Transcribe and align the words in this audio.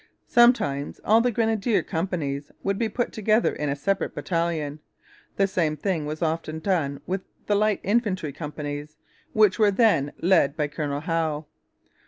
Sometimes 0.25 0.99
all 1.05 1.21
the 1.21 1.29
grenadier 1.29 1.83
companies 1.83 2.51
would 2.63 2.79
be 2.79 2.89
put 2.89 3.11
together 3.13 3.53
in 3.53 3.69
a 3.69 3.75
separate 3.75 4.15
battalion. 4.15 4.79
The 5.35 5.45
same 5.45 5.77
thing 5.77 6.07
was 6.07 6.23
often 6.23 6.57
done 6.57 7.01
with 7.05 7.21
the 7.45 7.53
light 7.53 7.81
infantry 7.83 8.33
companies, 8.33 8.97
which 9.33 9.59
were 9.59 9.69
then 9.69 10.11
led 10.19 10.57
by 10.57 10.69
Colonel 10.69 11.01
Howe. 11.01 11.45